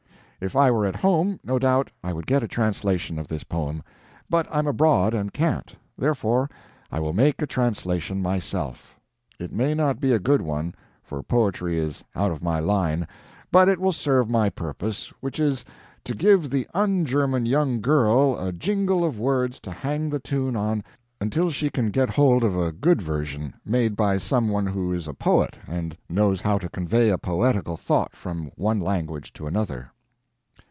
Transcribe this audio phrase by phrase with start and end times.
[0.43, 3.83] If I were at home, no doubt I could get a translation of this poem,
[4.27, 6.49] but I am abroad and can't; therefore
[6.91, 8.99] I will make a translation myself.
[9.37, 13.07] It may not be a good one, for poetry is out of my line,
[13.51, 15.63] but it will serve my purpose which is,
[16.05, 20.83] to give the unGerman young girl a jingle of words to hang the tune on
[21.19, 25.07] until she can get hold of a good version, made by some one who is
[25.07, 29.91] a poet and knows how to convey a poetical thought from one language to another.